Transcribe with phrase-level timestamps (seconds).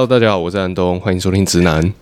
[0.00, 1.92] Hello，大家好，我是安东，欢迎收听直男。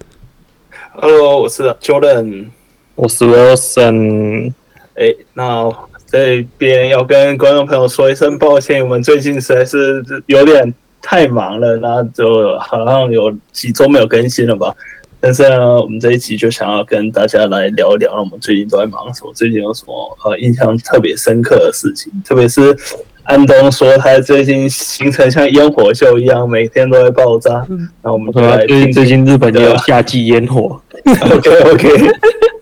[0.93, 2.47] Hello，我是 Jordan，
[2.95, 4.53] 我是 Wilson。
[4.95, 5.69] 哎，那
[6.07, 10.73] 这边要跟观众朋友说一声抱歉，我们最近实在是有点
[11.03, 14.73] 太忙了，那就好像有几周没有更新了吧。
[15.21, 19.33] 但是呢，我们这一集就想要跟大家来聊一聊，我们最近都在忙什么？
[19.35, 22.13] 最近有什么呃印象特别深刻的事情？
[22.25, 22.77] 特别是
[23.25, 27.67] 安东说他最近行程像烟火秀一样，每天都在爆炸。
[28.03, 30.81] 那我们就来听听最近日本有夏季烟火。
[31.05, 31.89] OK OK，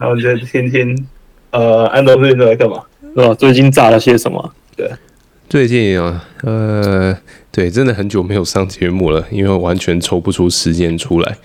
[0.01, 1.07] 那我们就听听
[1.51, 2.83] 呃安东最近都在干嘛？
[3.15, 3.35] 是吧？
[3.35, 4.53] 最近炸了些什么？
[4.75, 4.91] 对，
[5.49, 7.17] 最近啊，呃，
[7.53, 11.37] 对，真的很久没有上节目了，因为完全抽不出时间出来。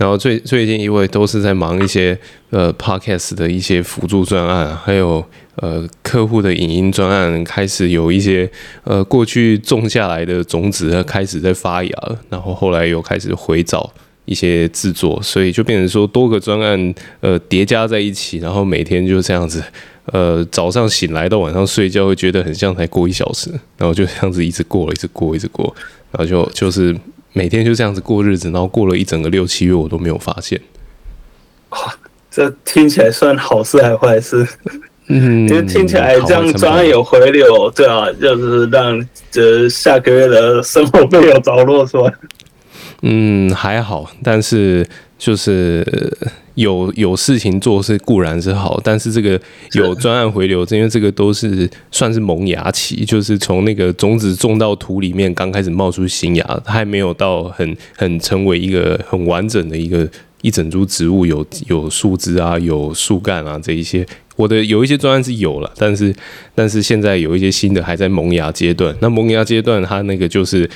[0.00, 2.18] 然后最最近因为都是在忙一些
[2.48, 5.22] 呃 podcast 的一些辅助专案，还有
[5.56, 8.50] 呃客户的影音专案，开始有一些
[8.84, 13.92] 呃过去种下来的种子它开始在发芽了，然后后来又开始回找
[14.24, 19.62] 一些制作，所以就变成说多个专案呃叠加在一起，然后每天就这样子
[20.06, 25.76] 呃早上醒来到晚上睡觉会觉得很像才过一小时，然后就这样子一直过，一直过，一直过，
[26.10, 26.96] 然后就就是。
[27.32, 30.60] 每天就这样子过日子，然后过了一整个六七月，我都没有发现。
[31.70, 31.78] 哇，
[32.30, 34.46] 这听起来算好事还是坏事？
[35.06, 42.12] 嗯，因为听起来这样专案有回流，对啊，就是让这下个月的生活费有着落是吧。
[43.02, 44.86] 嗯，还好，但是
[45.18, 45.84] 就是。
[46.60, 49.40] 有有事情做是固然是好，但是这个
[49.72, 60.06] 有 专案回流，因为这个都是算是萌芽期，就是从那个种子种到土里面，刚开始冒出新芽，它还没有到很很成为一个很完整的一个
[60.42, 64.06] 一整株植物，有有树枝啊，有树干啊这一些。
[64.36, 66.14] 我的有一些专案是有了，但是
[66.54, 68.94] 但是现在有一些新的还在萌芽阶段。
[69.00, 70.68] 那萌芽阶段它那个就是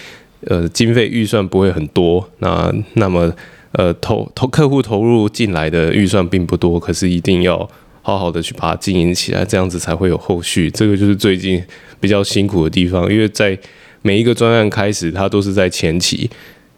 [0.46, 3.30] 呃经费预算不会很多，那那么。
[3.76, 7.68] 呃，投投客户投入进来的预算并不多，可是一定要
[8.02, 10.70] 好好的去把它经营起来，这样子才会有后续。
[10.70, 11.60] 这个就是最近
[11.98, 13.58] 比较辛苦的地方，因为在
[14.02, 16.30] 每一个专案开始，它都是在前期，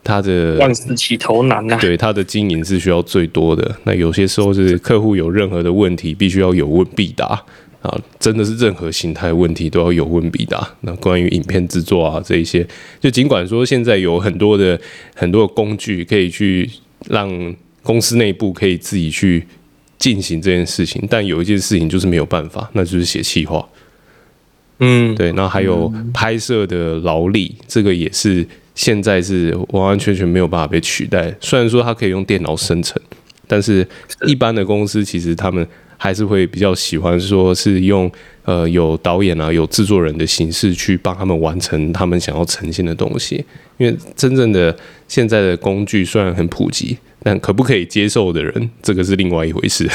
[0.02, 1.76] 它的万事起头难啊。
[1.76, 3.76] 对，它的经营是需要最多的。
[3.84, 7.26] 那有些时候是客户有任何的问题，必须要有问必答
[7.82, 10.66] 啊，真的是任何形态问题都要有问必答。
[10.80, 12.66] 那关于影片制作啊这一些，
[12.98, 14.80] 就尽管说现在有很多的
[15.14, 16.70] 很多的工具可以去。
[17.08, 19.46] 让公司内部可以自己去
[19.98, 23.66] 进行这件事情，但有一件事情就是没有办法，那就是写企划。
[24.78, 31.34] 嗯，对，然后还有拍摄的劳力，这个也是现在是完完全全没有办法被取代。
[31.40, 33.00] 虽然说它可以用电脑生成，
[33.46, 33.88] 但是
[34.26, 38.10] 一般的公司其实他们还是会比较喜欢说是用
[38.44, 43.44] 呃有导演啊、有制作人的形式去帮他们完成他们想要呈现的东西，
[43.78, 44.76] 因为真正的。
[45.08, 49.88] 现在的工具虽然很普及，但可不可以接受的人， 这个是另外一回事。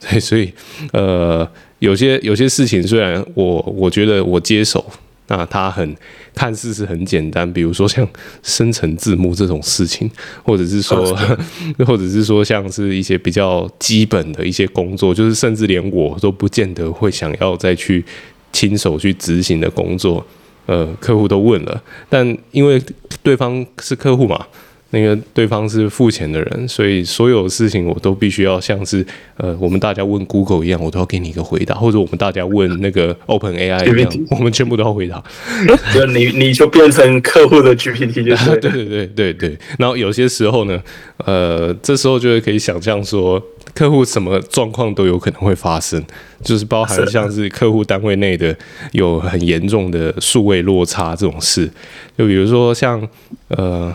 [0.00, 0.52] 对，所以，
[0.92, 1.48] 呃，
[1.78, 4.84] 有些有些事情，虽然我我觉得我接手，
[5.30, 5.96] 那它很
[6.34, 8.06] 看似是很简单，比如说像
[8.42, 10.10] 生成字幕这种事情，
[10.42, 11.16] 或者是说，
[11.86, 18.04] 或者是说像是一些比较基本的一些工作，就是甚至连我都不见得会想要再去
[18.52, 20.26] 亲手去执行的工作。
[20.66, 22.80] 呃，客户都问了，但因为
[23.24, 24.46] 对方是客户嘛，
[24.90, 29.04] 那个对方是付钱的人，所以所有事情我都必须要像是
[29.36, 35.22] 呃，我们大家问 Google 一样，我都要给你一个回答，或者我们大家问那个 Open AI 一样，我们全部都要回答。
[35.94, 38.50] 就你你就变成客户的 GPT 就是。
[38.60, 39.58] 对对对对对。
[39.78, 40.82] 然后有些时候呢，
[41.18, 43.42] 呃，这时候就会可以想象说。
[43.72, 46.02] 客户什么状况都有可能会发生，
[46.42, 48.54] 就是包含像是客户单位内的
[48.90, 51.70] 有很严重的数位落差这种事，
[52.18, 53.00] 就比如说像
[53.46, 53.94] 呃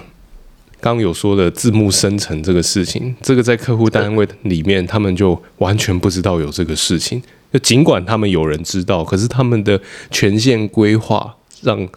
[0.85, 7.19] 刚有说的字幕生成这个事情，这个在客户单位里面他们就完全不知道有这个事情，
[7.51, 9.81] 就尽管他们有人知道，可是他们的
[10.11, 11.87] 权限规划让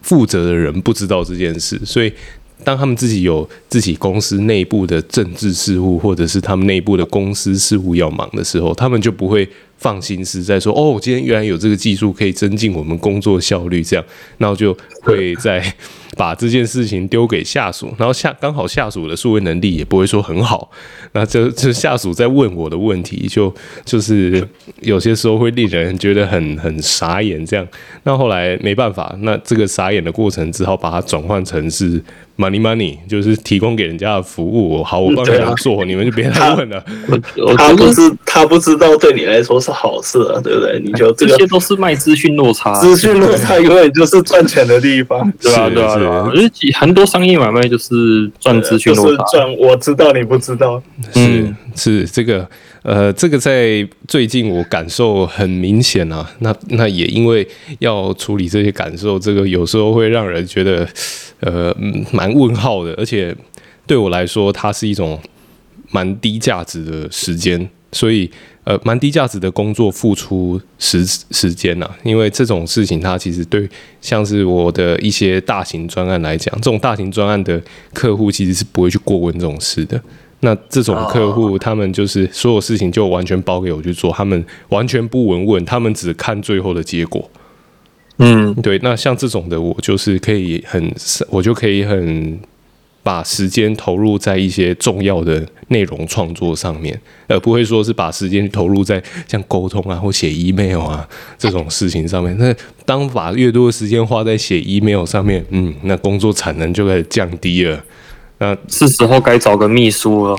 [0.00, 2.12] 负责的人不知道这件事，所以。
[2.64, 14.04] 当他们自己有自己公司内部的政治事务，或者是他们内部的公司事务要忙的时候，他们就不会放心思在说：“哦，今天原来有这个技术可以增进我们工作效率。”这样，
[14.38, 15.72] 然后就会在
[16.18, 20.68] 把这件事情丢给下属，然后下刚好下属的数位能力也不会说很好，
[21.12, 23.54] 那这这下属在问我的问题，就
[23.84, 24.46] 就是
[24.80, 27.46] 有些时候会令人觉得很很傻眼。
[27.46, 27.66] 这样，
[28.02, 32.02] 那后来没办法，那这个傻眼的过程只好把它转换成是。
[32.38, 36.80] Money Money 就是提供给人家的服务，好，我帮你们做，你们就别来问了。
[37.56, 40.80] 他不是他不知道对你来说是好事啊，对不对？
[40.84, 45.94] 你就这个这些都是卖资讯落差，资讯落差永远就是赚钱的地方，对吧？
[45.94, 50.82] 是是我觉得很多商业买卖就是赚资讯落差，就是赚我知道你不知道，
[51.12, 52.48] 是是这个
[52.82, 56.28] 呃，这个在最近我感受很明显啊。
[56.40, 57.46] 那那也因为
[57.78, 60.88] 要处理这些感受，这个有时候会让人觉得
[61.40, 61.74] 呃
[62.12, 63.34] 蛮问号的，而且
[63.86, 65.20] 对我来说，它是一种
[65.90, 68.30] 蛮低价值的时间，所以。
[68.68, 73.66] 呃，蛮低价值的工作付出时时间呐、啊，因为这种事情，它其实对
[74.02, 77.58] 像是我的一些大型专案来讲，这种大型专案的
[77.94, 79.98] 客户其实是不会去过问这种事的。
[80.40, 87.30] 那这种客户，他们就是所有事情就完全包给我去做，他们完全不闻问，他们只看最后的结果。
[88.18, 88.78] 嗯，对。
[88.82, 90.94] 那像这种的，我就是可以很，
[91.30, 92.38] 我就可以很。
[93.02, 101.08] 把时间投入在一些重要的内容创作上面，而不会说是把时间投入在像沟通啊或写 email 啊
[101.38, 102.36] 这种事情上面。
[102.38, 102.54] 那
[102.84, 107.82] 当把越多的时间花在写 email 上面，嗯，那工作产能就开始降低了。
[108.40, 110.36] 那是时候该找个秘书了。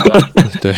[0.60, 0.74] 对，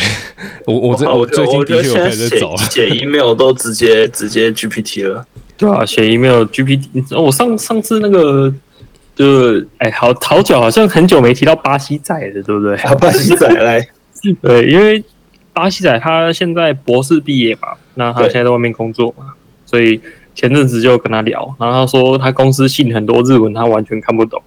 [0.65, 5.25] 我我这我最近的确有开始找了，写 email 都直接直接 GPT 了。
[5.57, 8.53] 对啊，写 email GPT，我上上次那个。
[9.15, 12.75] 就哎、欸，好好久，好像很久没提到巴西仔了，对不对？
[12.75, 13.87] 啊，巴西仔 来，
[14.41, 15.01] 对，因为
[15.53, 19.33] 巴西仔他现在博士毕业嘛，那他现在在外面工作嘛，
[19.65, 20.01] 所以
[20.35, 24.43] 前阵子就跟他聊，然后他说他公司信很多日文，他完全看不懂，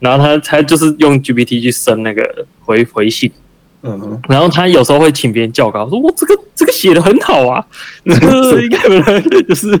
[0.00, 3.32] 然后他他就是用 GPT 去生那个回回信，
[3.80, 7.64] 嗯哼，然后他有时候会请别人教稿，说我这个这个写的很好啊，
[8.04, 9.80] 这个应该不能就是。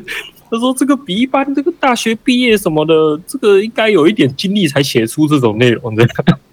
[0.54, 6.06] 他说：“这个比一般这个大学毕业什么的，这个应该有一点经历才写出这种内容的。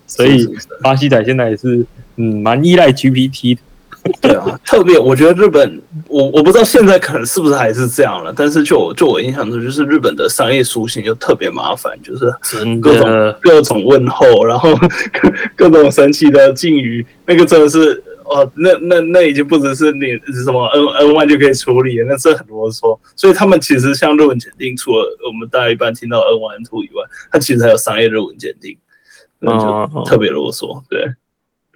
[0.07, 0.48] 所以
[0.81, 3.62] 巴西仔现在也是嗯蛮依赖 GPT 的。
[4.19, 8.33] 对啊，特别我觉得日本，我我不知道现在可能是不是还是这样了。
[8.36, 12.25] 但是就我就我印象中，就是日本的商业书信就特别麻烦，就是
[12.81, 14.75] 各种各种问候，然后
[15.56, 22.97] 各种神奇的敬语，那个真的是。”哦，那那那已经不只是你什么 N N one 就可以处理了，那是很啰嗦。
[23.15, 28.77] 所以他们其实像论文检定，除了我们大家一般听到 N one N two 以外，它其实还有商业论文检定，
[29.39, 30.81] 那就特别啰嗦。
[30.89, 31.06] 对，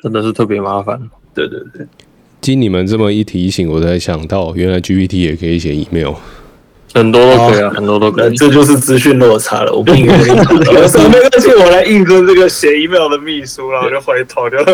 [0.02, 1.10] 真的是特别麻烦。
[1.34, 1.86] 对对对，
[2.42, 6.14] 经你们这么一提醒，我才想到，原来 GPT 也可以写 email。
[6.94, 8.36] 很多都可以啊，很多都可以。
[8.38, 9.74] 这就是资讯落差了。
[9.74, 14.58] 我不应该， 没关系，我来应征这个写 email 的秘书，然后就回头就。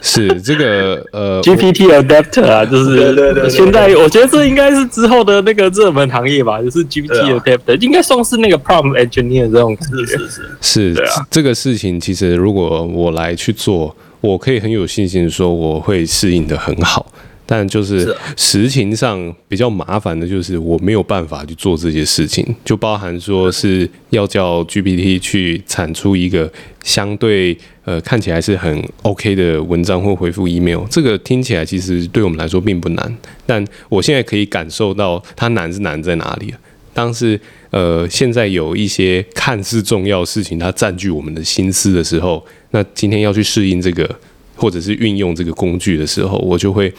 [0.00, 3.50] 是这个呃，GPT adapter 啊，就是对对对。
[3.50, 9.76] 现在我觉得这应该是之后的那个热门行业吧，就是 GPT adapter，应该算是那个 prompt engineer 这种。
[9.80, 11.26] 是是是是，对啊。
[11.30, 17.12] 这个事情其实如果我来去做，我可以很有信心说我会适应的很好。
[17.50, 26.52] 但就是实情上比较麻烦的，就是我没有办法去做这些事情，就包含说是要叫 GPT 去产出一个
[26.84, 27.56] 相对
[27.86, 33.16] 呃看起来是很 OK 的文章或回复 email，这个听起来其实对我们来说并不难，
[33.46, 36.52] 但我现在可以感受到它难是难在哪里。
[36.92, 37.40] 当是
[37.70, 44.14] 呃现在有一些看似重要的事情，它占据我们的心思的时候，那今天要去适应这个
[44.54, 46.92] 或者是运用这个工具的时候，我就会。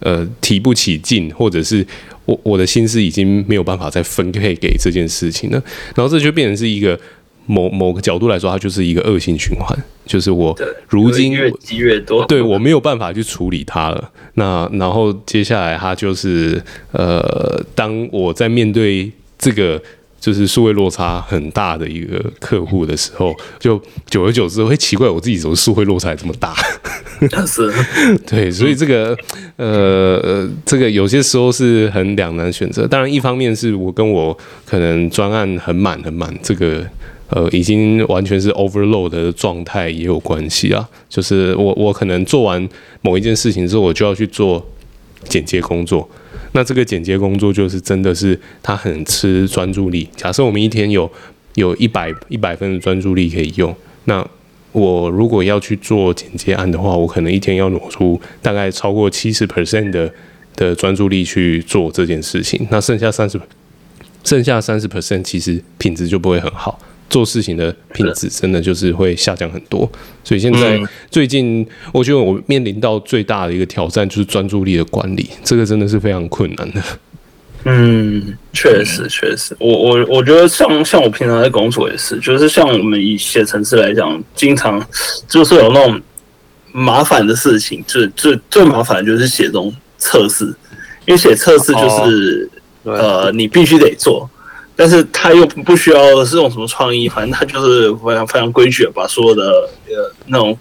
[0.00, 1.86] 呃，提不起劲，或者是
[2.24, 5.62] 我我的心思已经没有办法再分配给这件事情了，
[5.94, 6.98] 然后这就变成是一个
[7.46, 10.56] 某某个角度来说，它就是一个恶性循环，就是我
[10.88, 14.10] 如今越积越多，对我没有办法去处理它了。
[14.34, 19.82] 那然后接下来它就是呃，当我在面对这个。
[20.20, 26.54] 就是数位落差很大的一个客户的时候，就久而久之会奇怪我自己怎么数位落差这么大。
[27.46, 27.72] 是，
[28.26, 29.16] 对，所以这个
[29.56, 32.86] 呃，这个有些时候是很两难选择。
[32.86, 36.84] 当然，一方面是我跟我可能专案很满很满，这个
[37.30, 40.86] 呃已经完全是 overload 的状态也有关系啊。
[41.08, 42.68] 就是我我可能做完
[43.00, 44.66] 某一件事情之后，我就要去做
[45.28, 46.06] 剪接工作。
[46.52, 50.08] 那这个剪接工作就是真的是它很吃专注力。
[50.16, 51.10] 假设我们一天有
[51.54, 53.74] 有一百一百分的专注力可以用，
[54.04, 54.26] 那
[54.72, 60.12] 我如果要去做剪接案的话，我可能一天要挪出大概超过七十 percent 的
[60.54, 62.66] 的专注力去做这件事情。
[62.70, 63.40] 那剩下三十，
[64.24, 66.78] 剩下三十 percent 其实品质就不会很好。
[67.08, 69.88] 做事情的品质真的就是会下降很多，
[70.24, 76.82] 所以现在最近我觉得我面临到最大的一个挑战就是专注力的管理，这个真的是非常困难的。
[77.64, 84.84] 嗯，确实确实，我我我觉得像像我平常在工作也是，就是像我们以写程式来讲，经常
[85.28, 86.00] 就是有那种
[86.72, 90.44] 麻烦的事情，最最最麻烦的就是写这种测试，
[91.06, 92.50] 因为写测试就是、
[92.82, 94.28] 哦、呃你必须得做。
[94.78, 99.42] 但是他又不需要是用什么创意，反正他就是非常非常规矩的把所有的
[99.88, 100.56] 呃那种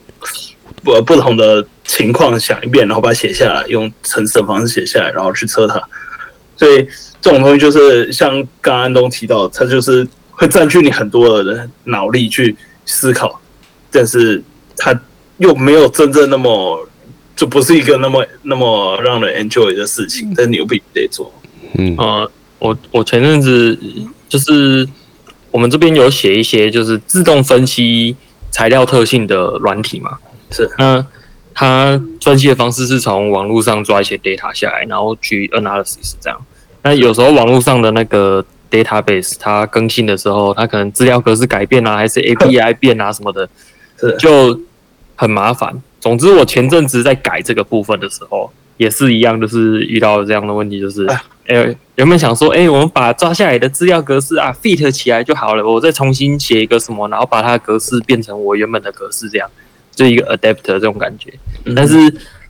[0.81, 5.81] 不不同的情况想一遍，然后把它写下来，用程式的方式写下来，然后去测它。
[6.55, 6.87] 所以
[7.19, 8.31] 这种东西就是像
[8.61, 12.55] 刚刚安东提到，它就是会占据你很多的脑力去
[12.85, 13.41] 思考，
[13.91, 14.41] 但是
[14.77, 14.97] 它
[15.39, 16.87] 又没有真正那么
[17.35, 21.33] 就不是一个那么那么让人 enjoy 的事情，但你又必须得做。
[21.77, 22.31] 嗯呃。
[22.59, 23.77] 我我前阵子
[24.27, 24.87] 就是
[25.51, 28.15] 我们这边有写一些就是自动分析
[28.51, 30.17] 材料特性的软体嘛，
[30.51, 31.05] 是那
[31.53, 36.39] 它分析的方式是从网络上抓一些 data 下来，然后去 analysis 这样。
[36.83, 43.47] 那有时候网络上的那个 database 它更新的时候，它可能资料格式改变啊，还是 API 变啊什么的，
[43.99, 44.59] 是就
[45.15, 45.81] 很麻烦。
[45.99, 51.05] 总之，我前阵子在改这个部分的时候，也是一样，就是遇到这样的问题，就是。
[51.07, 59.49] 哎、欸，原本想说，哎、欸，我们把抓下来的资料格式啊 fit 起来就好了，我再重新写一个什么，然后把它的格式变成我原本的格式，这样
[59.93, 61.33] 就一个 adapter 这种感觉。
[61.65, 61.95] 嗯、但是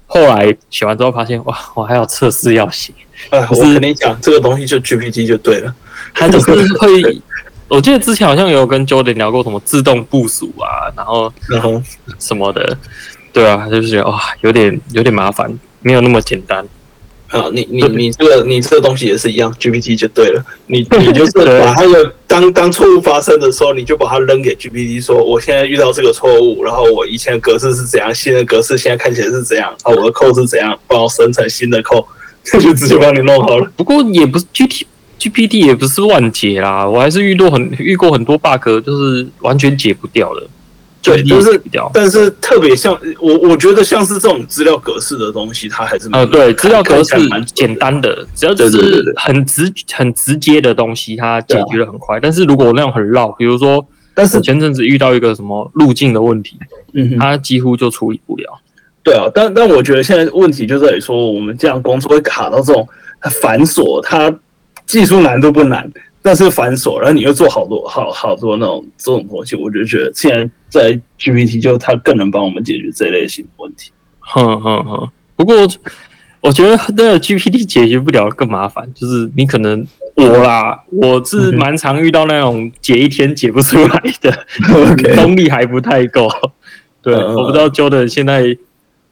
[0.07, 2.93] 后来写完之后发现，哇，我还有测试要写。
[3.31, 5.73] 哎、呃，我跟你讲，这个东西就 GPT 就对了，
[6.13, 7.21] 它就是会。
[7.67, 11.81] 我记得之前好像有跟 Jordan 聊过什么自动部署啊，然后然后
[12.19, 12.77] 什么的，
[13.33, 16.63] 对啊，就是觉得哇，有点有点麻烦，没有那么简单。
[17.35, 20.41] 啊，你你你这个你这个东西也是一样，GPT 就对了。
[20.67, 31.83] 你你就是把它的当当错误发生的时候，你就把它扔给 GPT 说，我现在遇到这个错误，然后我以前的格式是怎样，新的格式现在看起来是怎样，啊，我的 code 是怎样，帮我生成新的
[32.43, 33.69] 这 就直接帮你弄好了。
[33.75, 34.83] 不过也不是 GPT
[35.19, 40.47] GPT 也不是万解啦，我还是遇到很遇过很多 bug，就是完全解不掉的。
[41.05, 41.61] 对，就是，
[41.93, 52.19] 但是特别像我，我觉得像是这种资料格式的东西，它还是呃，对，资料格式蛮简单的，只要就是很直很直接的东西，它解决的很快。
[52.19, 56.57] 但是如果那种很绕，比如说，但是前阵子遇到一个什么路径的问题，
[56.93, 58.59] 嗯，它几乎就处理不了。
[59.03, 62.87] 对啊，但但我觉得现在问题就在于说，我们这样工作会卡到这种
[63.41, 64.33] 繁琐，它
[64.85, 65.91] 技术难度不难。
[66.25, 73.91] 但是繁琐，然后你又做好多好好多那种这种东西，我就觉得现在在 GPT 就它更能帮我们解决这类型的问题。
[74.19, 75.07] 哼哼哼。
[75.35, 75.55] 不过
[76.41, 84.45] 我觉得那个 GPT 解决不了更麻烦，就是你可能我啦，我是蛮常遇到那种解一天解不出来的，
[85.15, 86.27] 功力还不太够。
[87.03, 88.57] 对，我不知道 Jordan 现在。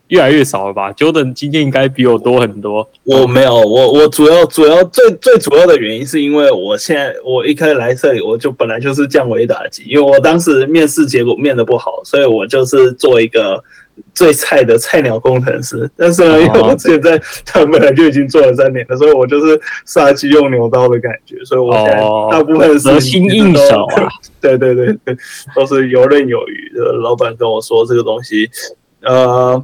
[0.10, 2.88] 越来越少了吧？Jordan 经验应该比我多很多。
[3.04, 13.64] 我没有，我我主要主要最最主要的原因是因为我现在我一开始来这里，我就本来就是降维打击，因为我当时面试结果面的不好，所以我就是做一个
[14.14, 15.90] 最菜的菜鸟工程师。
[15.98, 24.08] 但是呢，因为我之前在他本来就已经做了三年了，所以我就是杀鸡用牛刀的感觉，所以我现在大部分得心应手啊。
[24.40, 25.18] 对对对对，
[25.56, 26.92] 都是游刃有余的。
[27.02, 28.48] 老板跟我说这个东西，
[29.02, 29.64] 呃。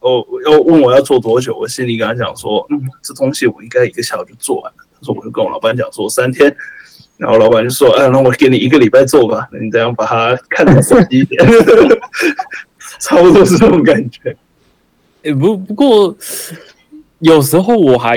[0.00, 4.84] 哦，要问我要做多久，我心里跟他讲说，嗯，这东西我应该一个下午就做完了。
[4.94, 6.54] 他说，我就跟我老板讲说三天，
[7.16, 11.44] 然后老板就说，哎，那我给你一个礼拜做吧，你这样把它看得仔细一点，
[13.00, 14.36] 差不多是这种感觉。
[15.24, 16.16] 哎，不不过
[17.18, 18.16] 有时候我还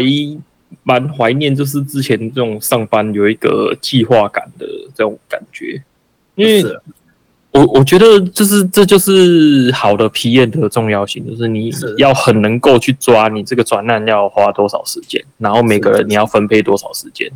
[0.84, 5.82] 蛮怀念，就是之前这种上班有一个计划感的这种感觉，
[6.36, 6.64] 因为。
[7.52, 17.28] 我我觉得就是这就是好的 PM 的重要性，就是你要很能够去抓你这个转案要花多少时间，然后每个人你要分配多少时间，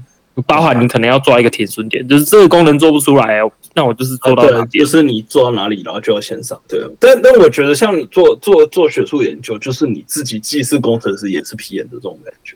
[0.46, 3.40] 包含你可能要抓一个停损点，就是这个功能做不出来，
[3.74, 6.62] 那我就是做到就是你做到哪里，然后就要先上。
[6.68, 12.56] 对，但但我觉得像你做做做学术研究，就是你自己既是工程师也是 PM 的这种感觉。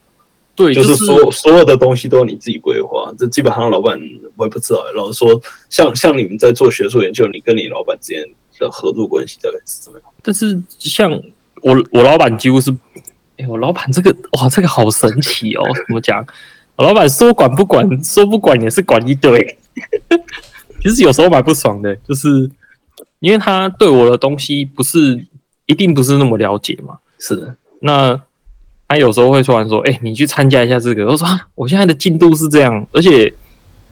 [0.57, 3.95] 对，就是所有所有的东西都是你自己规划，这基本上老板
[4.35, 4.83] 我也不知道。
[4.95, 10.09] 老实说，像像你们在做学术研究，你跟你老板之间的合作关系大概是怎么样？
[10.23, 11.11] 但是像
[11.61, 12.75] 我我老板几乎是，
[13.37, 15.63] 哎，我老板这个哇，这个好神奇哦！
[15.87, 16.25] 怎么讲？
[16.75, 19.57] 我老板说管不管，说不管也是管一堆。
[20.81, 22.49] 其实有时候蛮不爽的，就是
[23.19, 25.23] 因为他对我的东西不是
[25.67, 26.97] 一定不是那么了解嘛。
[27.19, 28.19] 是的，那。
[28.87, 33.33] 他有时候会突然说：“哎、欸，你去参加一下这个。”我说：“我现在的进度是这样，而且，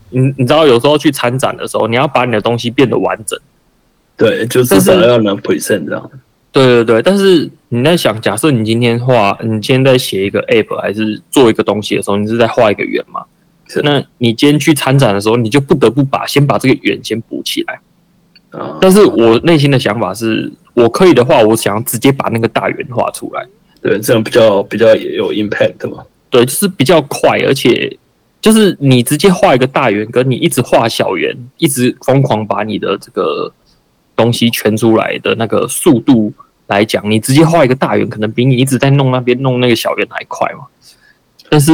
[0.10, 3.38] 你你知道，有时候去参展的时候，你要把你的东西变得完整。
[4.16, 6.10] 对，就至少要能 present 这样。
[6.54, 13.26] 对对对，但是你在想，假设你今天画，你今天在写一个 app，还是做一个东西的时候，你是在画一个圆嘛？
[13.68, 13.82] 是。
[13.84, 17.80] 那你今天去参展的时候，你就不得不把先把这个圆先补起来。
[18.52, 18.78] 啊。
[18.80, 23.46] 但是我内心的想法是，我可以的话，我想要直接把那个大圆画出来。
[23.86, 26.04] 对，这样比较比较也有 impact 嘛。
[26.32, 27.96] 对，就是比较快，而且
[28.42, 33.54] 就是你直接画一个大圆，跟你一直画小圆，一直疯狂把你的这个
[34.16, 36.34] 东西圈出来的那个速度
[36.66, 40.66] 来讲，你直接画一个大圆，可能比你一直在弄那边弄那个小圆还快嘛。
[41.48, 41.72] 但是，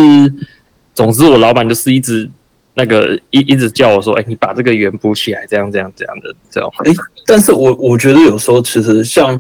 [0.94, 2.30] 总之我老板就是一直
[2.74, 6.70] 那个一一直叫我说，哎、欸，你把这个圆补起来，这样这样这样的这样。
[6.84, 9.40] 哎、欸，但是我我觉得有时候其实像。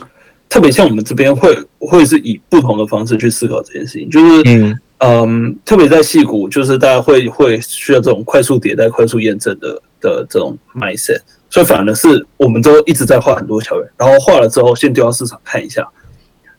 [0.51, 15.87] 特别像我们这边会会是以不同的方式去思考这件事情，就是嗯嗯，特别在戏谷，就是大家会会需要这种快速迭代、快速验证的的这种 mindset，所以反而是我们都一直在画很多小圆，然后画了之后先丢到市场看一下，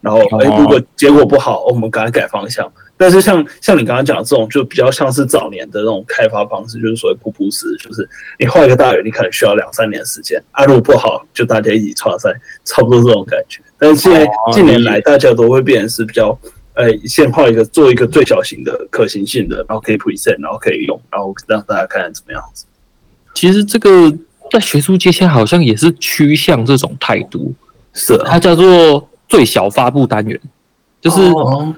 [0.01, 2.73] 然后哎、欸，如果结果不好，我们赶快改方向。
[2.97, 8.09] 但是像像你刚刚讲的这种，就比较像是早年的那种开发方式，就是所谓铺铺式，就是
[8.39, 12.33] 你画一个大圆，你可能需要两三年时间，啊，如果不好，就大家一起创赛，
[12.65, 13.61] 差不多这种感觉。
[13.83, 16.39] 但是现在近年来，大家都会变成是比较，
[16.75, 22.65] 哎、欸，先画一个，做一个最小型的可行性的，然后可以 present，然后可以用，然后让大家看看怎么样子。
[23.35, 24.17] 其实这个
[24.53, 27.53] 在学术界现在好像也是趋向这种态度，
[27.93, 30.41] 是、啊，它叫做最小发布单元，
[31.01, 31.75] 就是、哦、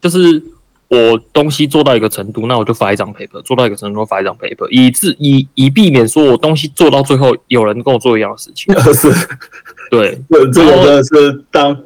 [0.00, 0.42] 就是。
[0.86, 8.72] 我东西做到一个程度，那我就发一张 paper；做到一个程度，发一张 paper，以致以以避免说我东西做到最后有人跟我做一样的事情。
[8.94, 9.10] 是，
[9.90, 11.76] 对，这这个真的是当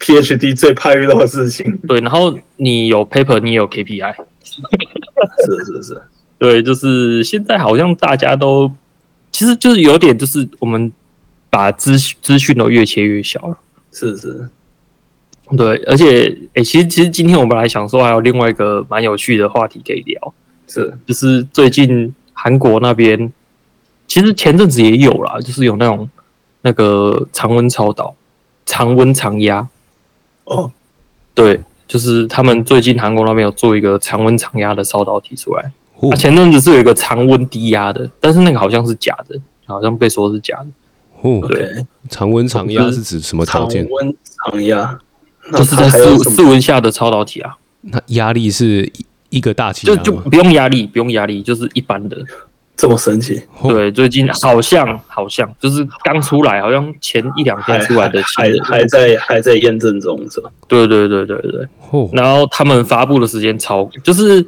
[0.00, 1.76] PhD 最怕遇到的事情。
[1.86, 4.14] 对，然后你有 paper，你也有 KPI。
[5.44, 6.02] 是是是，
[6.38, 8.70] 对，就是现在好像大家都
[9.30, 10.92] 其实就是有点，就是我们
[11.50, 13.58] 把资资讯都越切越小了。
[13.92, 14.48] 是是。
[15.56, 20.34] 对，而且，诶，其实，其实今天我本来想说还有另外一个蛮有趣的话题可以聊，
[20.66, 23.32] 是，就是最近韩国那边，
[24.06, 26.06] 其实前阵子也有啦，就是有那种
[26.62, 28.14] 那个常温超导，
[28.66, 29.68] 常温常压，
[30.44, 30.70] 哦，
[31.34, 35.70] 对，就是他们最近韩国那边有做一个常温常压的超导体出来，
[36.10, 40.66] 他前阵子是有一个常温低压的，但是那个好像是假的，好像被说是假的，
[41.22, 43.84] 哦，对，常温常压是指什么条件？
[43.84, 44.98] 常温常压。
[45.50, 48.92] 就是在室室温下的超导体啊，那压力是
[49.30, 52.18] 一个大气压，就就不用压力，不用压力，就是一般的，
[52.78, 53.42] 这么神奇？
[53.64, 60.48] 对，最近好像好像就是刚出来，好像前一两天出来的，还还在还在验证中是吧？
[60.68, 61.68] 对对对对对。
[62.12, 64.46] 然后他们发布的时间超，就是，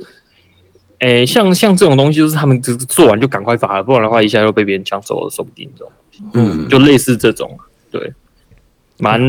[1.00, 5.92] 诶，像像这种东西，就是他们只做完就赶快发了，不然的话一下又被别人抢走了，说不定这种。
[6.34, 7.58] 嗯，就类似这种，
[7.90, 8.12] 对，
[8.98, 9.20] 蛮。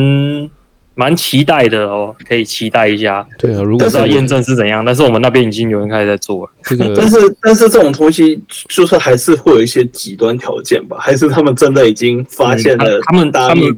[0.94, 3.26] 蛮期待的哦，可以期待一下。
[3.38, 6.52] 对啊，如果不知道验证是怎样，但是我们那边已经有人开始在做了。
[6.64, 10.98] 这个， 但是但是这种东西就是还是会有一些极端条件吧？
[11.00, 13.02] 还是他们真的已经发现了、嗯？
[13.04, 13.76] 他们他们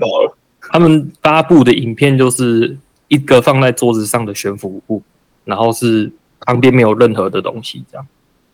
[0.59, 2.75] 他们发布的影片就是
[3.07, 5.01] 一个放在桌子上的悬浮物，
[5.45, 8.07] 然后是旁边没有任何的东西，这样。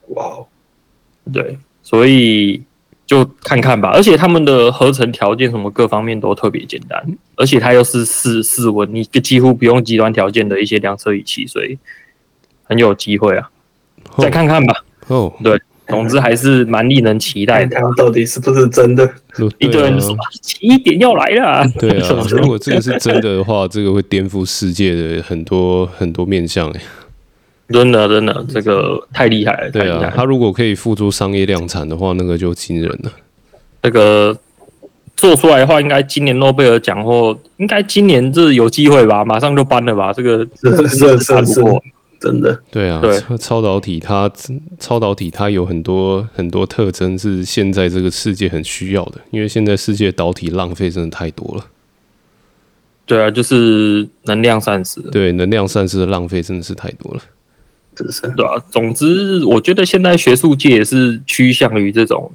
[0.10, 0.45] 哇，
[1.32, 2.62] 对，所以。
[3.10, 7.04] 就看看吧，而且他们的合成条件什么各方面都特别简单，
[7.36, 11.76] 而且它又是四四温，你几乎不用极端条件的一些量测仪器，所以
[12.65, 13.50] 很有机会啊。
[14.19, 14.86] 再看看吧。
[15.08, 17.82] 哦，对，总之还是蛮令人期待的。
[17.98, 19.12] 到底是不是真的？
[19.58, 20.15] 一堆人说
[20.84, 21.67] 点要来了。
[21.80, 26.72] 对啊， 如果这个是真的的话，这个会颠覆世界的很多很多面向。
[27.71, 29.69] 真的，真的，这个太厉害了。
[29.71, 33.12] 对啊，他如果可以付出商业量产的话，那个就惊人了。
[33.84, 34.36] 这个
[35.15, 39.23] 做出来的话，应该今年诺贝尔奖或应该今年这有机会吧？
[39.23, 40.12] 马上就颁了吧？
[40.12, 41.62] 这个是是是是，
[42.19, 42.60] 真的。
[42.71, 44.29] 对啊，对超导体它
[44.79, 51.65] 超导体它有很多很多特征是现在这个世界很需要的，因为现在世界导体浪费真的太多了。
[53.05, 54.99] 对啊，就是能量散失。
[55.12, 57.21] 对，能量散失的浪费真的是太多了。
[58.35, 62.31] 对啊，总之，我觉得现在学术界也是趋向于这种，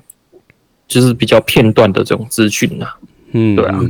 [0.87, 2.96] 就是比较片段的这种资讯啊。
[3.33, 3.81] 嗯，对啊，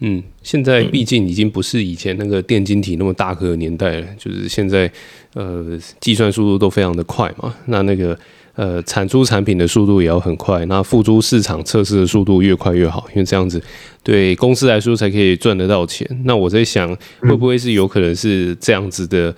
[0.00, 4.90] 嗯，现在毕竟已经不是以前那个电晶体那么大颗的年代了，就是现在，
[5.34, 7.54] 呃，计算速度都非常的快嘛。
[7.66, 8.18] 那那个，
[8.54, 13.62] 呃，产出产品的速度也要很快，那付诸市场测试的速度越快越好，因为这样子
[14.02, 16.08] 对公司来说才可以赚得到钱。
[16.24, 16.88] 那我在想，
[17.20, 19.34] 会不会是有可能是这样子的？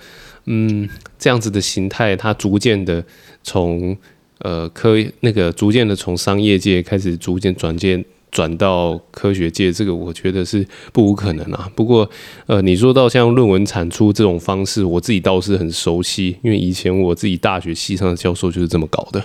[0.47, 3.03] 嗯，这样子的形态，它逐渐的
[3.43, 3.95] 从
[4.39, 11.69] 呃科那个逐渐的从商业界开始逐渐转接转到科学界，这个我觉得是不无可能啊。
[11.75, 12.09] 不过
[12.45, 19.23] 呃，你说到像论文产出这种方式，我自己倒是很熟悉，因为以前我自己大学系上的教授就是这么搞的。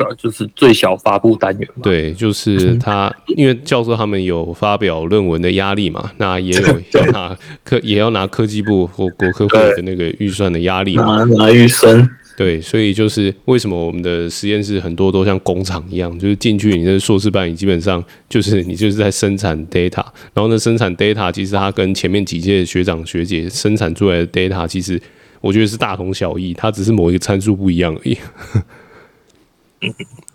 [0.00, 1.68] 对，就是最小发布单元。
[1.82, 12.08] 对，就是他，因为教授他们有发表论文的压力嘛，那也有 要拿科，也要拿科技部或国科会的那个预算的压力嘛，拿拿预算。
[12.36, 24.98] 对，所以就是为什么我们的实验室很多都像工厂一样，就是进去你的硕士班，你基本上就是你就是在生产 data，然后呢，生产 data 其实它跟前面几届学长学姐生产出来的 data 其实
[25.42, 28.16] 我觉得是大同小异，它只是某一个参数不一样而已。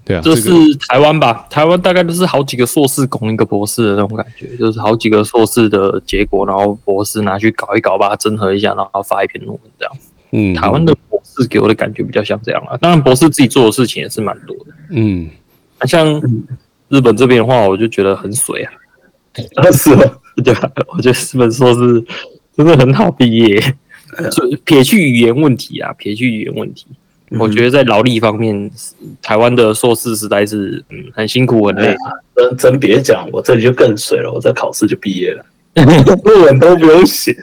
[0.04, 0.50] 对啊，这是
[0.88, 1.46] 台湾吧？
[1.50, 9.94] 台湾大概都是好几个硕士拱一个博士的那种感觉，就是好几个硕士的结果，然后博士拿去搞一搞，把它整合一下，然后发一篇论文这样。
[10.32, 12.76] 嗯，台湾的博士给我的感觉比较像这样啊。
[12.78, 14.66] 当然，博士自己做的事情也是蛮多的。
[14.90, 15.30] 嗯，
[15.80, 16.22] 那像
[16.90, 18.72] 日本这边的话，我就觉得很水啊。
[19.74, 20.04] 是吗？
[20.44, 20.72] 对吧？
[20.88, 22.06] 我觉得日本硕士
[22.56, 23.60] 真的很好毕业，
[24.32, 26.88] 就撇去语言问题啊，撇去语言问题。
[27.40, 28.70] 我觉得在劳力方面，
[29.22, 31.88] 台湾的硕士实在是嗯很辛苦很累。
[31.88, 31.96] 哎、
[32.36, 35.46] 真真别讲，我这里就更水了，我在考试就毕业了，
[36.24, 37.36] 论文都不用写。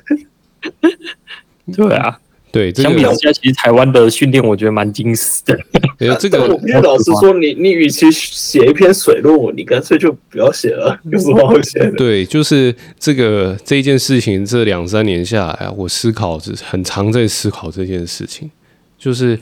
[1.74, 2.16] 对啊，
[2.52, 5.58] 对，相比之下，其实台湾的训练我觉得蛮精实的。
[5.98, 11.92] 对，这个我老实说，你你与其写一篇水论文，你干脆就不要写了，有什么好写的？
[11.92, 18.48] 对，就是这个这一件事情，这两三年下来啊，我思考是很常在思考这件事情，
[18.96, 19.36] 就是。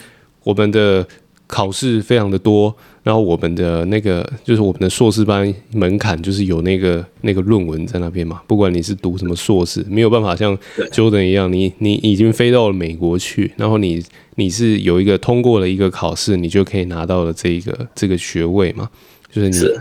[0.45, 1.07] 我们的
[1.47, 8.41] 考试非常的多，然后我们的那个就是我们的硕士班门槛就是有那个那个论文在那边嘛。
[8.47, 10.57] 不管你是读什么硕士，没有办法像
[10.93, 14.01] Jordan 一样，你你已经飞到了美国去，然后你
[14.37, 18.89] 你是有一个通过了一个考试，你就可以拿到了这一个这个学位嘛。
[19.33, 19.79] 就是你是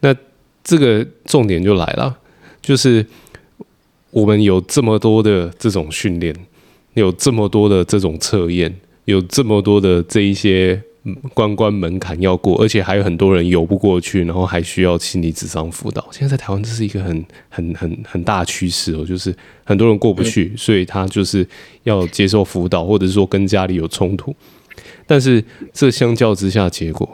[0.00, 0.14] 那
[0.62, 2.14] 这个重点就来了，
[2.60, 3.04] 就是
[4.10, 6.34] 我们有这么多的这种训练，
[6.94, 8.74] 有这么多的这种测验。
[9.06, 10.80] 有这么多的这一些
[11.32, 16.06] 关关门槛要过，而且还有很多人游不过去，然后还需要心理智商辅导。
[16.10, 21.46] 现在在台湾这是一个很很很很大趋势哦，就是很多人过不去，所以他就是
[21.84, 24.34] 要接受辅导，或者是说跟家里有冲突。
[25.06, 25.42] 但是
[25.72, 27.08] 这相较之下，结果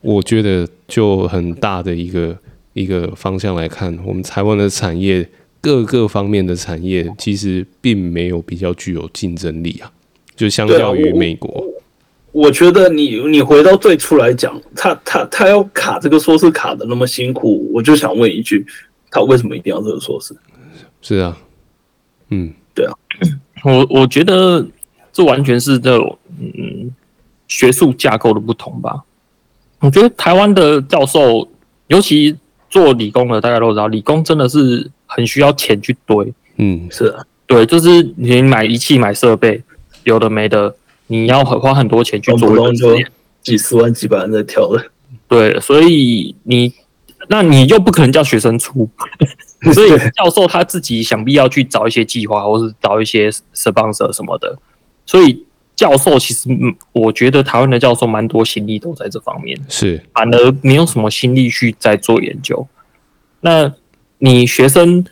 [0.00, 2.38] 我觉得就很大的一个
[2.74, 5.28] 一个方向来看，我们台湾的产业
[5.60, 9.90] 各个方面的产业其实并没有比较具有竞争力啊。
[10.34, 11.50] 就相较于美国，
[12.32, 18.64] 我，我觉得你你回到最初来讲，他他他要卡这个硕士卡的那么辛苦，我就想问一句，
[19.10, 20.34] 他为什么一定要这个硕士？
[21.02, 21.36] 是啊，
[22.30, 22.94] 嗯，对啊，
[23.64, 24.66] 我我觉得
[25.12, 26.90] 这完全是这种嗯
[27.46, 29.02] 学术架构的不同吧。
[29.80, 31.46] 我觉得台湾的教授，
[31.88, 32.34] 尤其
[32.70, 36.32] 做理工的，大家都知道，理工真的是很需要钱去堆。
[36.56, 39.62] 嗯，是啊，对，就是你买仪器、买设备。
[40.04, 40.74] 有的没的，
[41.06, 42.82] 你要花很多钱去做东西，
[43.42, 44.92] 几十万、几百万在跳了。
[45.28, 46.72] 对，所以你，
[47.28, 48.88] 那你又不可能叫学生出，
[49.72, 54.58] 所以教授他自己想必要去找一些计划，或是找一些 sponsor 什么的。
[55.06, 56.48] 所以教授其实，
[56.92, 62.66] 我觉得台湾的教授蛮多心力都在这方面，是反而没有什么心力去在做研究。
[63.40, 63.72] 那
[64.18, 65.04] 你学生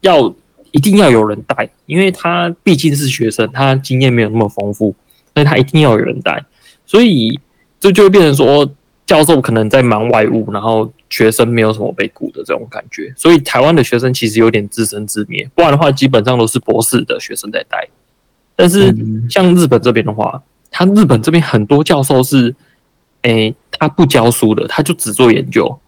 [0.00, 0.34] 要。
[0.72, 4.94] 一定要有人带，因为他毕竟是学生，他经验没有那么丰富，
[5.34, 6.44] 所以他一定要有人带。
[6.86, 7.38] 所以
[7.78, 8.68] 这就会变成说，
[9.06, 13.12] 教授可能在忙外务，然后学生没有什么被雇的这种感觉。
[13.16, 17.88] 所以台湾的学生其实有点自生自灭，不然的话，基本上都是博士的学生在带。
[18.54, 18.94] 但是
[19.28, 22.54] 像日本这边的话，他日本这边很多教授是，
[23.22, 25.80] 诶，他不教书的，他就只做研究，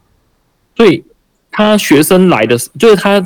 [0.76, 1.04] 所以
[1.50, 3.20] 他学生来的就是他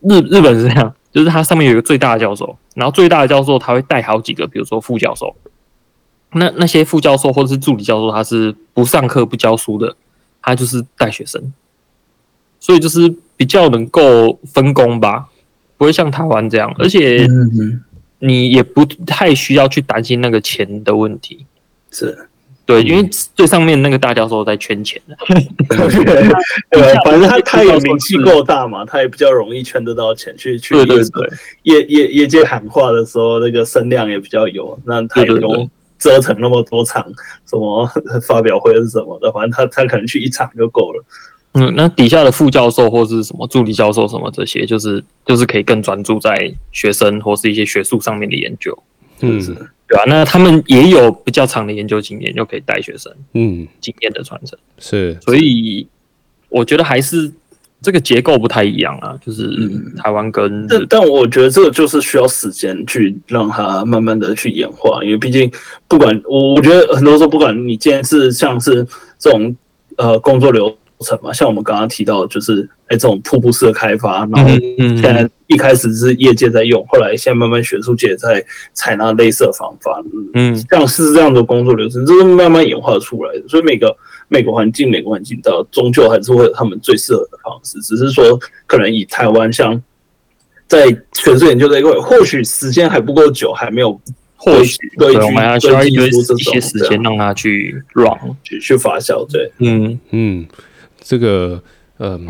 [0.00, 0.94] 日日本是这样。
[1.12, 5.36] 就是它上面有一个最大的教授，然后最大的教授他会带好几个，比如说副教授。
[6.32, 9.94] 那那些副教授或者是助理教授，他是不上课不教书的，
[10.40, 11.52] 他就是带学生，
[12.58, 15.28] 所以就是比较能够分工吧，
[15.76, 17.28] 不会像台湾这样，而且
[18.20, 21.44] 你也不太需要去担心那个钱的问题，
[21.90, 22.30] 是。
[22.64, 25.16] 对，因为最上面那个大教授在圈钱的，
[26.70, 30.76] 对，反正他他有名气够大嘛，他也比较容易圈得到钱去去
[31.64, 37.04] 业业业界喊话的时候，那个声量也比较有，那他也不用折腾那么多场
[37.46, 37.84] 什么
[38.26, 41.04] 发表会是什么的，反正他他可能去一场就够了。
[41.54, 48.82] 嗯，那底下的副教授或是什么助理教授什么这些，就是就是可以更专注在学生或是一些学术上面的研究，
[49.20, 49.40] 嗯。
[49.92, 54.58] 对啊，那他们也有比较长的研究经验，就可以带学生，嗯，经验的传承。
[54.78, 55.86] 是，所以
[56.48, 57.30] 我觉得还是
[57.82, 59.50] 这个结构不太一样啊，就是
[59.98, 65.52] 台湾跟、嗯，但但我觉得这个就是需要时间去让它慢慢的去演化，因为毕竟
[65.86, 68.86] 不管我我觉得很多时候不管你今天是像是
[69.18, 69.54] 这种
[69.98, 80.02] 呃工作流程嘛，像我们刚刚提到，就是哎这种瀑布式的开发，然后现在一开始是业界在用，后来现在慢慢学术界在采纳类似的方法，
[80.34, 83.42] 嗯，像是这样的工作流程，这是慢慢演化出来的。
[83.48, 83.94] 所以每个
[84.28, 89.82] 每个环境，每个环境到终究还是会有他们最适合的方式，只是说可能以台湾像
[90.68, 94.00] 在学术研究这一块，或许时间还不够久，还没有。
[94.44, 98.10] 或许对，我们要需要一堆一些时间让它去 run
[98.42, 100.44] 去去发酵，对，嗯嗯，
[101.02, 101.62] 这个
[101.98, 102.28] 嗯，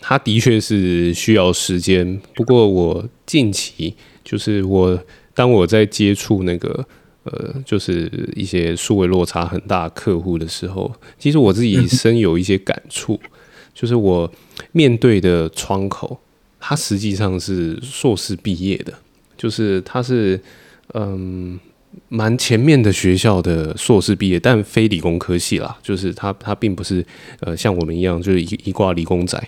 [0.00, 2.20] 它的确是需要时间。
[2.34, 5.02] 不过我近期就是我
[5.34, 6.84] 当我在接触那个
[7.24, 13.18] 呃，就是一些数位落差很大的客户的时候，其实我自己深有一些感触，
[13.72, 14.30] 就是我
[14.72, 16.20] 面对的窗口，
[16.58, 18.92] 它实际上是硕士毕业的，
[19.36, 20.40] 就是他是。
[20.94, 21.58] 嗯，
[22.08, 27.04] 蛮前面的学校的硕士毕业，但非理工科系啦，就是他他并不是
[27.40, 29.42] 呃像我们一样就是一一挂理工仔，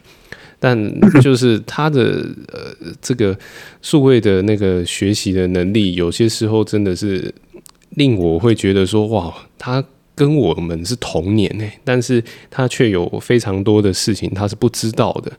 [0.58, 0.76] 但
[1.20, 3.36] 就是他的呃这个
[3.82, 7.32] 数位的那个学习的能力，有些时候真的是
[7.90, 15.32] 令我会觉得说哇，他跟我们是同年诶，但是他却有非常多的事情他是不知道的。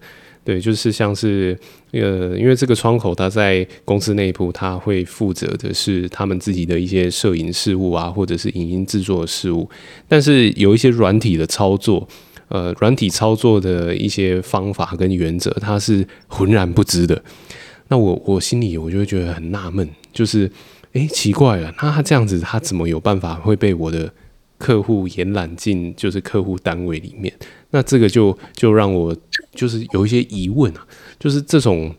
[0.45, 1.60] 对，就是像是
[1.91, 9.67] 呃，因为这个窗口他在公司内部，他会负责的是他们自己的一些摄影事务啊，或者是影音制作事务。
[10.08, 12.08] 但是有一些软体的操作，
[12.49, 17.19] 呃，软体操作的一些方法跟原则，他是浑然不知的。
[17.88, 20.51] 那我我心里我就会觉得很纳闷，就是
[20.93, 24.13] 诶，奇怪了，那他这样子，他怎么有办法会被我的
[24.65, 27.32] 客户延揽进就是客户单位里面？
[27.69, 29.15] 那这个就就让我
[29.54, 30.84] 就是有一些疑问啊，
[31.19, 31.93] 就是这种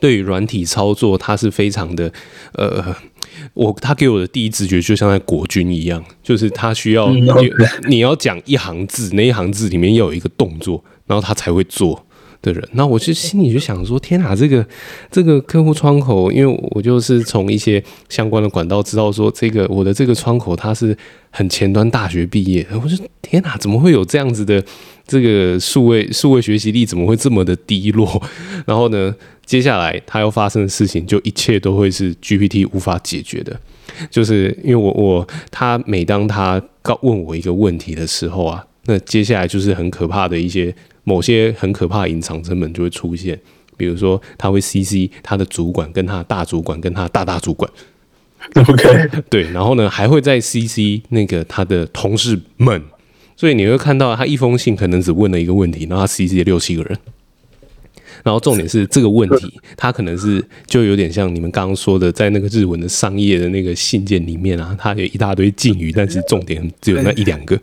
[0.00, 2.10] 对于软体操作，它是非常的
[2.54, 2.96] 呃，
[3.52, 7.28] 我他给我的第一直觉就像在国军一样，就是他需要你，
[7.90, 12.06] 你要讲一行字，那一行字里面要有一个动作，然后他才会做。
[12.42, 14.66] 的人，那我就心里就想说，天哪，这个
[15.10, 20.96] 这个客户窗口，因为我就是从一些相关的管道知道说，这个我的这个窗口他是
[21.30, 24.62] 很前端大学毕业，我说天哪，怎么会有这样子的
[25.06, 28.22] 这个数位数位学习力怎么会这么的低落？
[28.66, 29.14] 然后呢，
[29.46, 33.58] 接下来他要发生的事情，就一切都会是 GPT 无法解决的，
[34.10, 40.74] 就是因为我我他每当他告问我一个问题的时候啊，那接下来就是很可怕的一些。
[41.04, 43.36] 某些很可怕的隐藏成本就会出现，
[43.76, 47.68] 比如说他会 CC 他的主管跟他的大主管跟他的大大主管
[48.54, 52.80] ，OK， 对，然后呢还会再 CC 那个他的同事们，
[53.36, 56.96] 所以你会看到他一封信可能只问了一个问题，然后他 CC 了六七个人。
[58.22, 67.58] 然后重点是这个问题，它可能是就有点像你们刚刚说的，在那个日文的商业的那个信件里面啊，它有一大堆禁语，但是重点只有那一两个。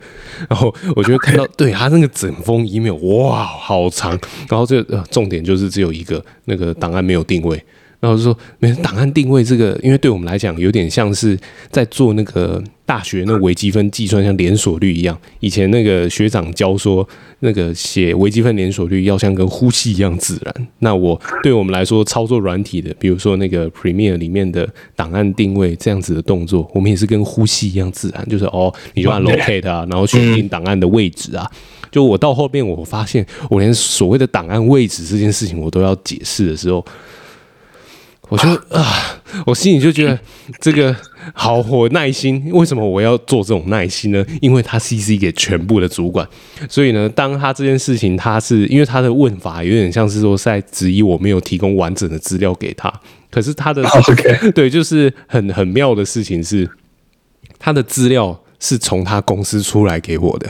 [0.49, 4.11] 然后我觉得看到，对它那个整封 email，哇，好长。
[4.49, 7.63] 然后这个重点就是只有一个，那个档案没有定位。
[7.99, 11.37] 然后就说，没档案定位这个，因为对我们来讲，有点像是
[11.69, 15.19] 在做那个大学那微积分计算，像连锁率一样。
[15.41, 17.05] 以前那个学长教说，
[17.39, 20.67] 那个写微积分连锁率要像跟呼吸一样自然。
[20.79, 28.25] 那我对我们来说，操作软体的，比如说那个 Premiere 里面的档案定位这样子的动作，我们也是跟呼吸一样自然。
[28.29, 31.45] 就是哦，你就按 Locate 啊，然后选定档案的位置啊。
[31.91, 36.85] 就我到后面我发现，我连所谓的档案位置这件事情，我都要解释的时候。
[38.29, 40.17] 我就啊，我心里就觉得
[40.61, 40.95] 这个
[41.33, 42.49] 好，我耐心。
[42.51, 44.23] 为什么我要做这种耐心呢？
[44.39, 46.27] 因为他 CC 给全部的主管，
[46.69, 52.93] 所以呢，当他这件事情，他是因为他的问法有点像是说是在质疑我没有提供完整的资料给他。
[53.31, 53.83] 可是他的.
[54.53, 56.69] 对，就是很很妙的事情是，
[57.57, 60.47] 他的资料是从他公司出来给我的。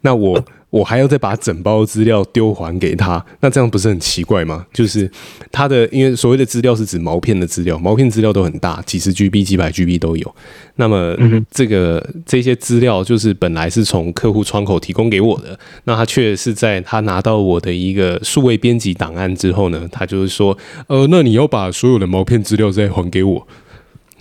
[0.00, 0.44] 那我。
[0.72, 4.64] 我还要再把整包资料丢还给他，那这样不是很奇怪吗？
[4.72, 5.10] 就是
[5.50, 10.34] 他的，因为所谓的资料是指毛片的资料，毛片资料都很大，几十 GB、几百 GB 都有。
[10.76, 11.14] 那么
[11.50, 20.56] 这个这些资料就是本来是从客户窗口提供给我的，那他却是在他拿到我的一个数位编辑档案之后呢，他就是说，
[20.86, 23.46] 呃，那你要把所有的毛片资料再还给我。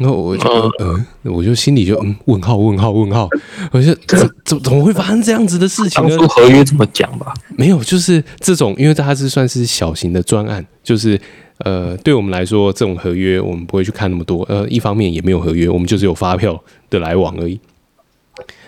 [0.01, 3.29] 那我就嗯，我就心里就嗯，问号问号问号，
[3.71, 6.09] 我就怎 怎怎么会发生这样子的事情呢？
[6.09, 7.33] 当初合约这么讲吧？
[7.55, 11.19] 没有，就是这种，因为它是算是小型的专案，就是
[11.59, 14.43] 呃，对我们来说，这种合约我们不会去看那么多。
[14.49, 16.59] 呃，一方面也没有合约，我们就是有发票
[16.89, 17.59] 的来往而已。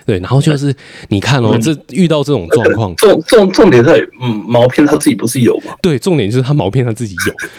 [0.06, 0.74] 对，然后就是
[1.10, 5.74] 你看哦，这遇到这种状况，重重重点在嗯，毛片他自己不是有吗？
[5.82, 7.16] 对，重点就是他毛片他自己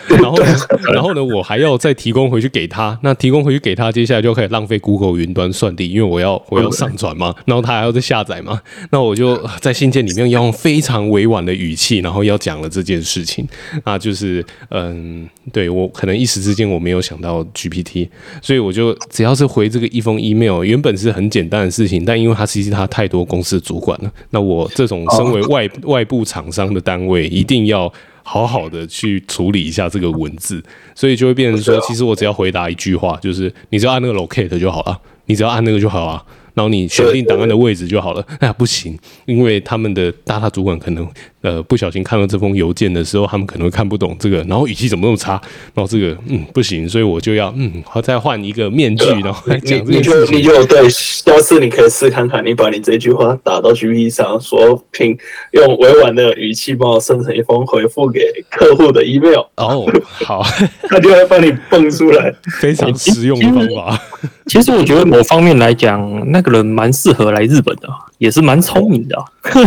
[0.09, 0.37] 有， 然后
[0.92, 13.46] 然后呢，我还要再提供回去给他，那提供回去给他，接下来就可以浪费 Google 云端算力，因为我要我要上传嘛，然后他还要再下载嘛，那我就在信件里面要用非常委婉的语气，然后要讲了这件事情，
[13.85, 18.09] 那就是嗯，对我可能一时之间我没有想到 GPT，
[18.42, 27.92] 所以我就只要是回这个一封 email，原本是很简单的事情，但因为他其实他太多公司的主管了，那我这种身为外外部厂商的单位，一定要
[28.23, 30.62] 好好的去处理一下这个文字，
[30.94, 36.25] 所以就会变成说，其实我只要回答一句话，就是你只要按那个 locate 就好了，你只要按那个就好了。
[36.55, 38.25] 然后你选定档案的位置就好了。
[38.38, 41.05] 哎呀，不行，因为他们的 data 主管可能
[41.44, 45.40] 呃不小心看到这封邮件的时候，他们可能会看不懂这个，然后语气怎么那么差，
[45.74, 50.38] 然后这个嗯不行，所以我就要嗯，好再换一个面具，然后来 讲这个事情。
[50.38, 55.16] 你就你就对，下次你可以试看看，你把你这句话打到 GPT 上，说拼
[55.52, 59.44] 用委婉的语气帮我生成一封回复给客户的 email。
[59.57, 59.87] 哦，
[60.24, 60.42] 好，
[60.88, 64.00] 他就会帮你蹦出来，非常实用的方法。
[64.46, 69.64] 其实我觉得某方面来讲，那个人蛮适合来日本的，也是蛮聪明的， 各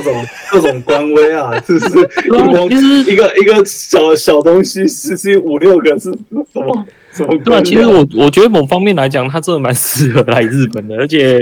[0.00, 1.88] 种各种官威啊， 就是
[3.12, 6.46] 一个一个小小东西，十七五六个是什么
[7.12, 7.36] 什么？
[7.44, 11.40] 对啊，其实我我觉得某方面来讲，他真的蛮适合来日本的，而且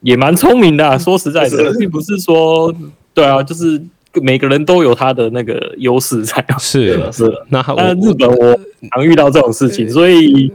[0.00, 0.98] 也蛮聪明的。
[0.98, 2.72] 说实在的，并不是说
[3.12, 3.82] 对啊，就是
[4.22, 6.44] 每个人都有他的那个优势在。
[6.58, 8.58] 是是，那那日本我
[8.92, 10.52] 常遇到这种事情，所以。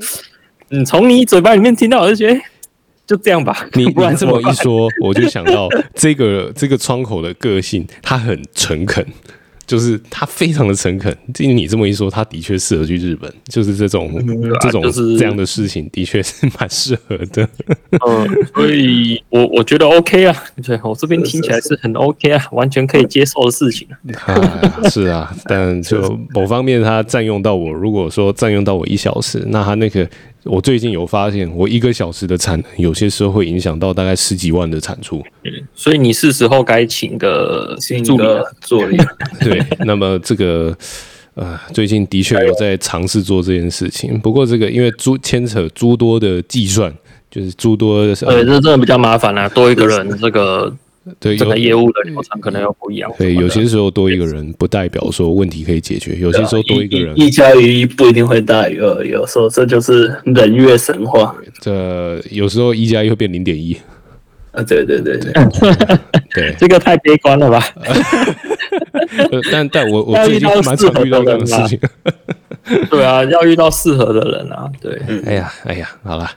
[0.72, 2.40] 嗯，从你嘴巴里面听到，我就觉得
[3.10, 3.68] 就这样吧。
[3.74, 9.04] 你不然这么一说，我就想到这个这个窗口的个性，他很诚恳。
[9.66, 13.32] 就是他非常的诚恳，听你这么一说，他的确适合去日本。
[13.50, 14.82] 就是这种、嗯、这种
[15.16, 17.48] 这样的事情，的确是蛮适合的。
[18.04, 23.88] 嗯，所以我我觉得 OK 啊，对我这边听起来是很 OK 啊，完全可以接受的事情。
[24.26, 30.10] 啊是啊，但就某方面他占用到我，如果说占用到我一小时，那他那个。
[30.50, 35.24] 我最近有发现，我一个小时的产能，有些时候会影响到大概十几万的产出。
[35.44, 38.24] 嗯，所以你是时候该请个助理
[38.62, 38.98] 助理。
[39.40, 40.76] 对，那么这个
[41.36, 44.20] 呃，最近的确有在尝试做这件事情。
[44.20, 46.94] 不过这个因为诸牵扯诸多的计算，
[47.30, 50.76] 就是诸多的，对，这真的比较麻烦啊，多一个人这个。
[51.20, 53.12] 对，整个业务的流程可能要不一样。
[53.18, 61.36] 对，有些时候多一个人不代表说问题可以解决，有些时候多一个人一加一不一定会大于二，有时候这就是人月神话。
[61.62, 63.78] 这有时候一加一会变零点一。
[64.52, 65.32] 啊，对对对对，
[66.34, 67.64] 对， 这个太悲观了吧？
[69.52, 71.80] 但但我我最近 蛮常遇到这样的事情。
[72.90, 74.70] 对啊，要遇到适合的人啊。
[74.82, 76.30] 对，哎呀，哎呀，好了，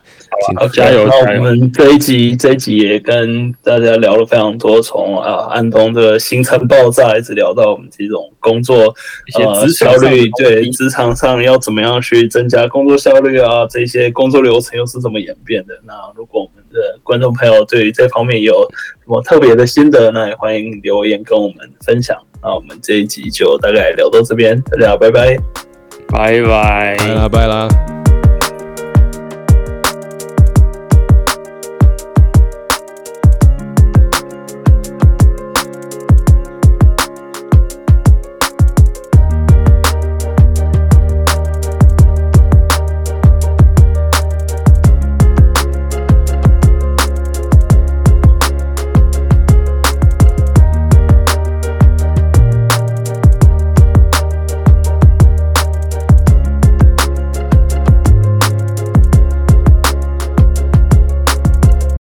[0.56, 1.06] 好加油！
[1.06, 8.94] 那我们这一集这一集也跟大家聊了非常多，从啊安东的行程爆炸，一直聊到我们这种工作
[9.38, 15.74] 呃效率，对职场上要怎么样去增加工作效率啊，这些工作流程又是怎么演变的？
[15.86, 22.16] 那如果我们的观众朋友对于这方面有什么特别的心得，那也欢迎留言跟我们分享。
[22.42, 25.71] 那我们这一集就大概聊到这边，大家拜拜。
[26.12, 27.66] 拜拜，拜啦拜啦。